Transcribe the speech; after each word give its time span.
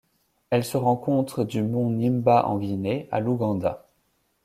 Elle 0.49 0.63
se 0.63 0.77
rencontre 0.77 1.43
du 1.43 1.61
mont 1.61 1.91
Nimba 1.91 2.47
en 2.47 2.57
Guinée 2.57 3.07
à 3.11 3.19
l'Ouganda. 3.19 3.85